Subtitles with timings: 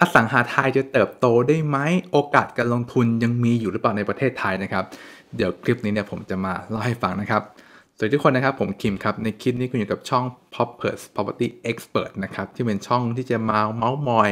[0.00, 1.78] อสังหาไทยจะเติบโตได้ไหม
[2.12, 4.84] โอกาสการลงทุนยังมีอยู่หรือเปล่าในประเทศไทยนะครับ
[5.36, 7.42] เดี๋ยวคลิปนี้เนี่ยผมจะมาเล่าให้ฟังนะครับ
[7.96, 10.24] สวัสดีทุกคนนะครับ ผมคิมครับ ในคลิปนี้คุณอยู่กับช่อง
[10.54, 14.30] Poppers Property Expert นะครับ ที่เป็นช่องที่จะมาเมาส์มอย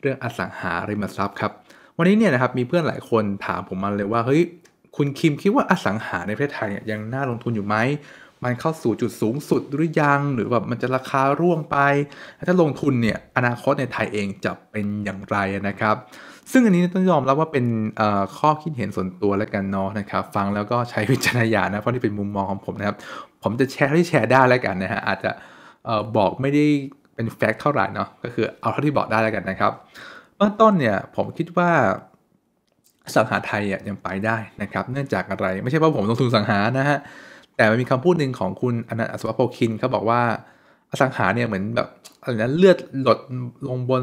[0.00, 1.52] เรื่องอสังหาริมทรัพย์ครับ
[1.98, 4.42] วันนี้เนี่ยนะครับมีเพื่อนหลายคนถามผมมาเลยว่าเฮ้ย
[4.96, 7.76] คุณคิมคิดว่าอสังหาในประเทศไทยเนี่ยยังน่าลงทุนอยู่ไหม
[8.44, 11.76] มันเข้าสู่จุดสูงสุดหรือยังหรือแบบมันจะราคาร่วงไป
[12.48, 15.36] ถ้าลงทุนเนี่ยอนาคตในไทยเองจะเป็นอย่างไร
[15.68, 15.96] นะครับ
[16.52, 17.66] ซึ่งอันนี้ต้องยอมรับว่าเป็น
[18.38, 22.96] ข้อคิดเห็นส่วนตัวแล้วกันเนาะนะครับ ฟังแล้วก็ใช้วิจารณญาณนะเพราะนี่เป็นมุมมองของผมนะครับ
[23.42, 25.30] ผมจะแชร์ที่แชร์ได้แล้วกันนะฮะอาจจะ
[26.16, 26.64] บอกไม่ได้
[27.14, 29.72] เป็นแฟกต์เท่าไหร่เนาะก็คือเอาเท่าที่บอกได้แล้วกันนะครับ
[30.36, 31.70] เบื้องต้นเนี่ยผมคิดว่า
[33.14, 36.98] สังหาไทยยังไปได้นะครับ เนื่องจากอะไรไม่ใช่ว่าผมลงทุนสังหานะฮะ
[37.58, 40.20] แต่มันมีคำพูดหนึ่งของคุณอนันต์อสวโพคินเขาบอกว่า
[40.90, 41.88] อสังหาเนี่ยเหมือนแบบ
[42.20, 43.18] อะไรนะเลือดหลด
[43.68, 44.02] ลงบน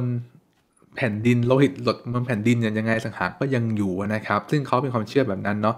[0.96, 5.76] แผ่นดินโลหิตหลดบนแผ่นดินเนี่ยยังไงสังหาก็ยังอยู่นะครับ ซึ่งเขาเป็นความเชื่อแบบนั้นเนาะ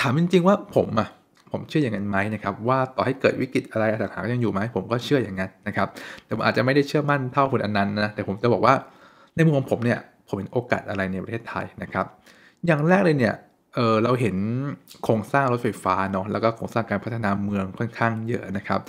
[0.00, 1.08] ถามจริงๆว่าผมอะ
[1.52, 5.88] ผมเชื่ออย่างนั้นไหมนะครับ ว่าต่อให้เกิดวิกฤตอะไรอสังหาก็ยังอยู่ไหมผมก็เชื่ออย่างนั้นนะครับ
[6.24, 8.74] แต่ผมอาจจะไม่ได้เชื่อมั่นเท่าคุณอนันต์นะแต่ผมจะบอกว่า
[9.34, 12.06] ในมุมของผมเนี่ยผมเห็นโอกาสอะไรในประเทศไทยนะครับ
[12.66, 13.34] อย่างแรกเลยเนี่ย
[13.76, 14.36] เออเราเห็น
[15.04, 18.80] โครงสร้างรถไฟฟ้าเนาะแล้วก็โครงสร้างการพัฒนาเมืองค่อนข้างเยอะนะครับ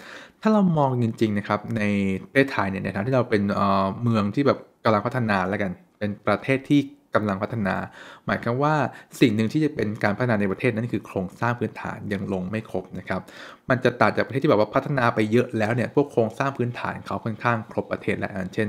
[0.42, 1.84] ถ้าเรามองจริงๆนะครับใน
[2.24, 6.80] ประเทศไทยเนี่ยในฐานะที่เราเป็นเเมืองที่แบบกำลังพัฒนาแล้วกัน เป็นประเทศที่
[7.16, 7.76] กำลังพัฒนา
[8.26, 8.76] หมายความว่า
[9.20, 13.22] สิ่งหนึ่งที่จะเป็นการพัฒนาในประเทศนั้นคือโครงสร้างพื้นฐานยังลงไม่ครบนะครับ
[13.70, 18.68] มันจะต่างจากประเทศที่แบบว่าพัฒนาไปเยอะแล้วเนี่ยพวกโครงสร้างพื้นฐานเขาค่อนข้างครบประเทศแล้วเช่น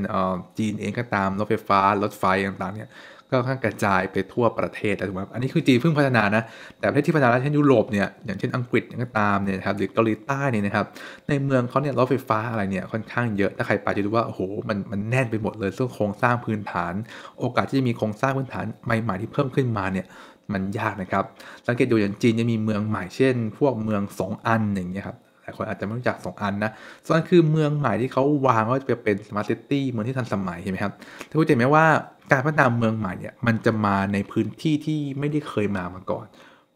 [0.59, 2.89] จีนเองก็ตามรถไฟฟ้ารถไฟต่างๆเนี่ย
[3.31, 6.43] ก็ค่อนกระจายไปทั่วประเทศถูกไหมอันนี้คือจีนเพิ่งพัฒนานะ
[6.79, 10.87] แต่ประเทศที่พัฒนาเช่นยุโรปเนี่ยอย่างเช่นอังกฤษก็ตามเนี่ยครับหรือเกาหลีใต้เนี่ยนะครับ
[11.29, 16.93] ในเมืองเขาเนี่ยรถไฟฟ้าอะไรเนี่ยค่อนข้างเยอะถ้าใครไปจะรู้ว่าโอ้โหมันมันแน่นไปหมดเลยเรื่องโครงสร้างพื้นฐาน
[17.39, 20.07] โอกาสที่จะมีโครงสร้างพื้นฐานใหม่ๆที่เพิ่มขึ้นมาเนี่ย
[20.53, 21.25] มันยากนะครับ
[21.67, 26.71] สังเกตดูอย่างจีนจะมีเมืองใหม่เช่น พวกเมืองสองอันอย่างเงี้ยครับหลายคนอาจจะไม่รู้จัก 2 อันนะ
[27.05, 30.93] ส่วนคือเมืองใหม่ที่เขาวางว่าจะเป็น Smart City เมืองที่ทันสมัยใช่ไหมครับ
[31.29, 31.87] ถ้าคุณเห็นไหมว่า
[32.33, 36.27] การพัฒนาเมืองใหม่เนี่ยมันจะมาในพื้นที่ที่ไม่ได้เคยมามาก่อน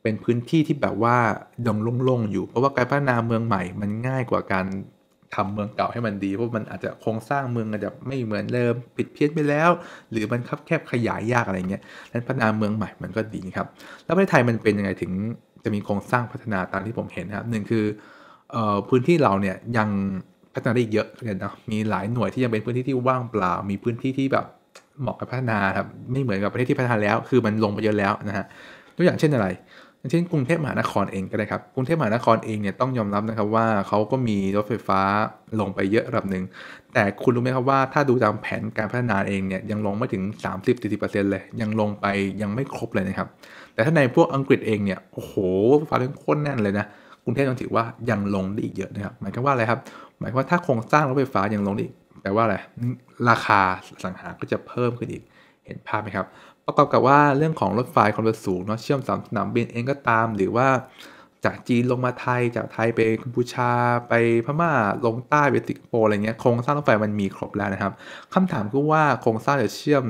[0.02, 1.16] เป็นพื้นที่ที่แบบว่า
[1.66, 4.66] ดงโล่งๆอยู่ เพราะว่าการพัฒนาเมืองใหม่ มันง่ายกว่าการ
[5.34, 9.70] ทำเมืองเก่าให้มันดี เพราะมันอาจจะโครงสร้างเมืองอาจจะไม่เหมือนเดิมปิดเพี้ยนไปแล้ว
[10.10, 11.82] หรือมันคับแคบขยายยากอะไรเงี้ย
[12.12, 13.66] นั้นพัฒนาเมืองใหม่มันก็ดีครับ
[14.04, 15.12] แล้วประเทศไทยมันเป็นยังไงถึง
[15.64, 17.84] จะมีโครงสร้างพัฒนาตามที่ผมเห็นครับหนึ่งคือ
[18.88, 19.88] พื้นที่เราเนี่ยยัง
[20.54, 24.46] พัฒนาได้เยอะเลยนะมีหลายหน่วยที่ยังเป็นพื้นที่ที่ว่างเปล่า มีพื้นที่ที่แบบ
[25.00, 28.44] เหมาะกับพัฒนาครับไม่เหมือนกับประเทศที่พัฒนาแล้ว คือมันลงไปเยอะแล้วนะฮะ
[28.96, 29.48] ตัวอย่างเช่นอะไร
[29.98, 35.00] อย่างเช่นกรุงเทพมหานครเองก็ได้ครับกรุงเทพมหานครเองเนี่ยต้องยอมรับนะครับว่าเขาก็มีรถไฟฟ้า
[35.60, 36.44] ลงไปเยอะระดับหนึ่ง
[36.94, 40.22] แต่คุณรู้ไหมครับว่าถ้าดูตามแผนการพัฒนาเองเนี่ยยังลงไม่ถึง
[40.78, 42.06] 30-40%เลยยังลงไป
[42.42, 43.28] ยังไม่ครบเลยนะครับ
[43.74, 45.34] แต่ถ้าในพวกอังกฤษเองเนี่ยโอ้โห
[45.88, 46.86] ฟ้าเรื่องโคตรแน่นเลยนะ
[47.24, 49.80] กรุงเทพยังถือว่ายังลงได้อีกเยอะนะครับหมายความว่าอะไรครับ
[50.18, 52.56] หมายความว่าถ้าโครงสร้างรถไฟฟ้ายังลงได้อีก แปลว่าอะไร
[53.30, 53.60] ราคา
[54.04, 55.22] สังหาก็จะเพิ่มขึ้นอีก
[55.66, 56.26] เห็นภาพไหมครับ
[56.66, 60.68] ประกอบกับว่าเรื่องของรถไฟความเร็วสูงเนาะเชื่อมสามสนามบินเองก็ตาม หรือว่า
[61.44, 63.70] จากจีนลงมาไทยจากไทยไปกัมพูชา
[64.08, 64.72] ไปพม่า
[65.06, 67.92] ลงใต้ไปสิงคโปร์อะไรเงี้ยโครงสร้างรถไฟมันมีครบแล้วนะครับ
[68.34, 70.04] คำถามคือว่าโครงสร้างจะเชื่อม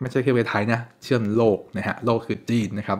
[0.00, 2.98] ไม่ใช่แค่ไปไทยนะเชื่อมโลกนะฮะโลกคือจีนนะครับ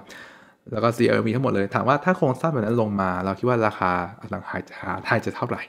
[0.72, 5.62] แล้วก็ CLV ทั้งหมดเลย ถามว่าถ้าโครงสร้างแบบนั้นลงมา เราคิดว่าราคาอสังหาไทยจะเท่าไหร่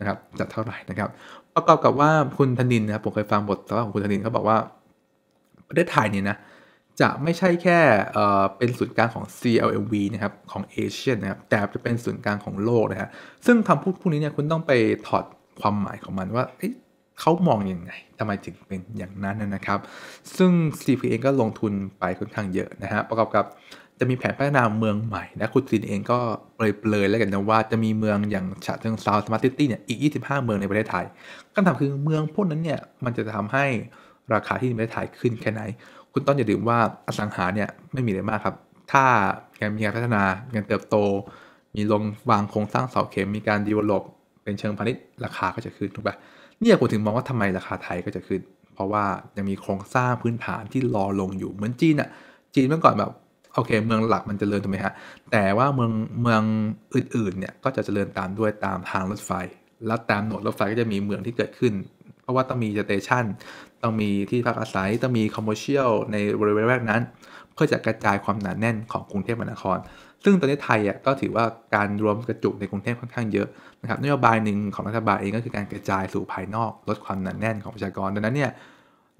[0.00, 1.10] นะครับจะเท่าไหร่นะครับ
[1.54, 4.58] ประกอบกับว่าคุณธนินนะครับผมเคยฟังบทสัมภาษณ์ของคุณธนินเขาบอกว่า
[5.68, 6.36] ประเทศไทยเนี่ยนะ
[7.00, 7.78] จะไม่ใช่แค่
[8.58, 13.08] เป็นศูนย์กลางของ CLMV นะครับของเอเชียนะครับแต่จะเป็นศูนย์กลางของโลกนะฮะ
[13.46, 14.72] ซึ่งคำพูดพวกนี้เนี่ยคุณต้องไป
[15.06, 15.24] ถอด
[15.60, 16.44] ความหมายของมันว่า
[17.20, 19.78] เขามองอยังไงทำไมถึงเป็นอย่างนั้นนะครับ
[20.36, 20.50] ซึ่ง
[20.80, 23.44] CP เองก็ลงทุนไปค่อนข้างเยอะนะฮะประกอบกับ
[24.00, 26.18] จะมีแผนพัฒนาเมืองใหม่นะคุณซินเองก็
[26.56, 26.60] เป
[26.92, 31.04] รยๆแล้วกันนะว่าจะมีเมืองอย่างฉะเชิงเทรา Smart City เนี่ยอีก 25 เมืองในประเทศไทย
[31.54, 33.64] คำถามคือเมืองพวกนั้นเนี่ยมันจะทำให้
[34.34, 35.62] ราคาที่ในประเทศไทยขึ้นแค่ไหน
[36.12, 38.54] คุณต้องอย่าลืมว่าอสังหาเนี่ยไม่มีอะไรมากครับ
[38.92, 39.04] ถ้า
[39.60, 40.22] การมีการพัฒนา
[40.54, 40.96] การเติบโต
[41.74, 44.02] มีลงวางโครงสร้างเสาเข็มมีการ develop
[44.42, 46.16] เป็นเชิงพาณิชย์ราคาก็จะขึ้นถูกปะ
[46.60, 48.40] เนี่ยผมถึงมองว่าทำไมราคาไทยก็จะขึ้น
[48.74, 49.04] เพราะว่า
[49.36, 52.08] ยังมีโครงสร้างพื้นฐานที่รอลงอยู่เหมือนจีนอะ
[52.54, 53.10] จีนเมื่อก่อนแบบ
[53.54, 54.92] โอเค เมืองหลักมันจเจริญถูกไหมฮะ
[55.32, 55.92] แต่ว่าเมือง
[56.22, 56.42] เมือง
[56.94, 59.30] อื่นๆเนี่ยก็จะเจริญตามด้วยตามทางรถไฟ
[59.86, 61.72] แล้วตามหนวดรถไฟก็จะมีเมืองที่เกิดขึ้น
[62.22, 63.24] เพราะว่าต้องมี station
[63.82, 67.02] ต้องมีที่พักอาศัยต้องมี commercial ในบริเวณละแวกนั้น
[67.54, 69.78] เพื่อจะกระจายความหนาแน่นของกรุงเทพมหานคร
[70.24, 73.48] ซึ่งตอนนี้ไทยอะก็ถือว่าการรวมกระจุกในกรุงเทพค่อนข้างเยอะ
[73.82, 78.50] นะครับนโยบายหนึ่งของรัฐบาลเองก็คือการกระจายสู่ภายนอก ลดความหนาแน่นของประชากรดังนั้นเนี่ย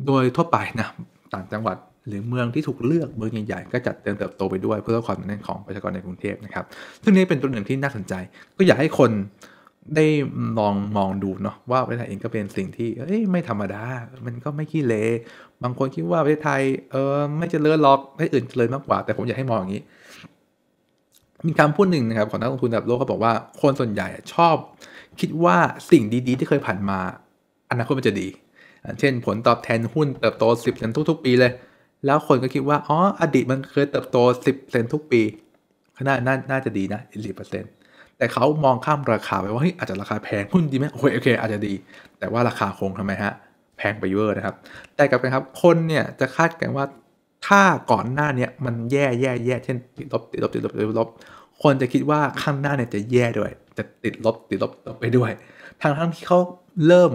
[0.06, 0.88] โดยทั่วไปนะ
[1.34, 6.64] ต่างจังหวัด หรือเมืองที่ถูกเลือกเมืองใหญ่ๆก็จะเติบเติบโตไปด้วยเพื่อลดความหนาแน่นของประชากรในกรุงเทพนะครับ
[7.02, 8.14] ซึ่งนี่เป็นตัวหนึ่งที่น่าสนใจ
[8.56, 9.10] ก็อยากให้คน
[9.96, 10.06] ได้
[10.58, 13.82] ลองมองดูเนาะว่าประเทศไทยเองก็เป็นสิ่งที่เอ้ยไม่ธรรมดา
[14.26, 14.94] มันก็ไม่ขี้เล
[15.62, 19.82] บางคนคิดว่าประเทศไทยเออไม่เจริญหรอกประเทศอื่นเจริญมากกว่า แต่ผมอยากให้มองอย่างนี้
[21.46, 24.56] มีคำพูดหนึ่งนะครับของนักลงทุนระดับโลกเขาบอกว่าคนส่วนใหญ่ชอบ
[25.20, 25.56] คิดว่า
[25.90, 26.98] สิ่งดีๆ ที่เคยผ่านมา
[27.70, 28.28] อนาคตมันจะดี
[29.00, 31.52] เช่นผลตอบแทนหุ้นเติบโต 10เซนทุกๆ ปีเลย
[32.06, 34.16] แล้วคนก็คิดว่า อ๋อ อดีตมันเคยเติบโต
[34.46, 35.22] 10เซนทุกปี
[35.98, 37.70] ขนาดน่าน่าจะดีนะสิบเปอร์เซ็นต์
[38.18, 41.72] แต่เขามองข้ามราคาไปว่าเฮ้ยอาจจะราคาแพงหุ้นดีไหมโอเคโอเค อาจจะดี
[42.18, 43.32] แต่ว่าราคาคงทำไมฮะ
[43.78, 44.54] แพงไปเยอะนะครับ
[44.96, 46.84] แต่กลับกันครับ คนเนี่ยจะคาดกันว่า
[47.46, 51.08] ถ้าก่อนหน้านี้มันแย่แย่แย่เช่นติดลบติดลบติดลบติดลบ
[51.62, 55.30] คนจะคิดว่าข้างหน้าเนี่ยจะแย่ด้วย จะติดลบติดลบไปด้วย
[55.82, 56.38] ทางทั้งที่เขา
[56.86, 57.12] เริ่ม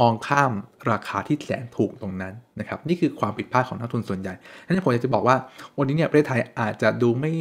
[0.00, 0.52] มองข้าม
[0.90, 4.34] ราคาที่แสนถูกตรงนั้นนะครับ นี่คือความผิดพลาดของนักทุนส่วนใหญ่
[4.64, 5.36] ดังนั้นผมอยากจะบอกว่า
[5.78, 7.32] วันนี้เนี่ยประเทศไทยอาจจะดูไม่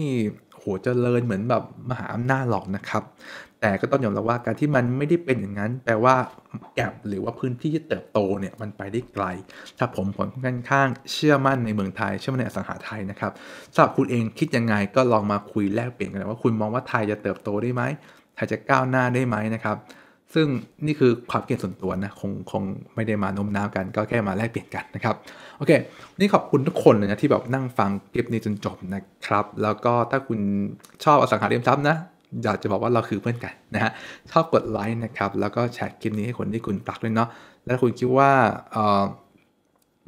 [0.55, 3.03] โหเจริญเหมือนแบบมหาอำนาจหรอกนะครับ
[3.61, 6.15] แต่ก็ต้องยอมรับว่าการที่มันไม่ได้เป็นอย่างนั้น แปลว่า
[6.75, 9.25] แกลบหรือว่าพื้นที่ที่เติบโตเนี่ยมันไปได้ไกล
[9.77, 13.31] ถ้าผมผลค่อนข้างเชื่อมั่นในเมืองไทย เชื่อมั่นในอสังหาไทยนะครับ
[13.73, 17.83] สำหรับคุณเองคิดยังไงก็ลองมาคุยแลกเปลี่ยนกันว่าคุณมองว่าไทยจะเติบโตได้ไหม
[18.35, 19.77] ไทยจะก้าวหน้าได้ไหมนะครับ
[20.33, 20.47] ซึ่ง
[20.85, 22.63] นี่คือความเกลียดส่วนตัวนะคงคง
[22.95, 25.15] ไม่ได้มาโน้มน้าวกัน ก็แค่มาแลกเปลี่ยนกันนะครับ
[25.57, 25.71] โอเค
[26.19, 30.39] นี่ขอบคุณทุกคนเลยนะที่แบบนั่งฟังคลิปนี้จนจบนะครับ แล้วก็ถ้าคุณ
[31.03, 31.97] ชอบอสังหาริมทรัพย์นะ
[32.43, 33.91] อยากจะบอกว่าเราคือเพื่อนกันนะฮะ
[34.31, 37.29] ชอบกดไลค์นะครับ แล้วก็แชร์คลิปนี้ให้คนที่คุณรักด้วยเนาะ
[37.65, 38.31] แล้วคุณคิดว่า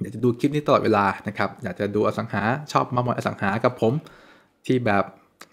[0.02, 2.42] อยากจะดูคลิปนี้ตลอดเวลานะครับ อยากจะดูอสังหา
[2.72, 3.94] ชอบมามอยอสังหากับผม
[4.66, 5.04] ที่แบบ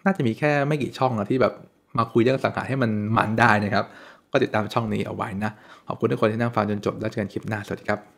[0.05, 1.55] น่าจะมีแค่ไม่กี่ช่องนะที่แบบ
[1.99, 3.85] มาคุยเรื่องอสังหาให้มันมันได้นะครับ
[4.33, 5.51] ก็ติดตามช่องนี้เอาไว้นะ
[5.89, 8.18] ขอบคุณทุกคนที่นั่งฟังจนจบแล้วเจอกันคลิปหน้าสวัสดีครับ